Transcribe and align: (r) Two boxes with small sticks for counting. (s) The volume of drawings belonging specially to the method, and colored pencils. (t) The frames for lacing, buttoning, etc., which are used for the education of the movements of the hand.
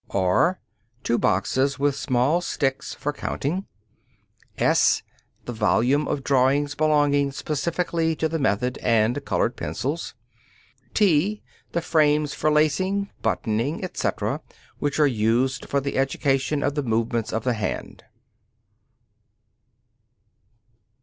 (r) 0.09 0.59
Two 1.03 1.19
boxes 1.19 1.77
with 1.77 1.93
small 1.95 2.41
sticks 2.41 2.95
for 2.95 3.13
counting. 3.13 3.67
(s) 4.57 5.03
The 5.45 5.53
volume 5.53 6.07
of 6.07 6.23
drawings 6.23 6.73
belonging 6.73 7.31
specially 7.31 8.15
to 8.15 8.27
the 8.27 8.39
method, 8.39 8.79
and 8.79 9.23
colored 9.23 9.55
pencils. 9.55 10.15
(t) 10.95 11.43
The 11.73 11.81
frames 11.83 12.33
for 12.33 12.49
lacing, 12.49 13.11
buttoning, 13.21 13.83
etc., 13.83 14.41
which 14.79 14.99
are 14.99 15.05
used 15.05 15.69
for 15.69 15.79
the 15.79 15.99
education 15.99 16.63
of 16.63 16.73
the 16.73 16.81
movements 16.81 17.31
of 17.31 17.43
the 17.43 17.53
hand. 17.53 18.03